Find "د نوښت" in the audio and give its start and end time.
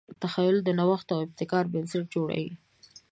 0.63-1.07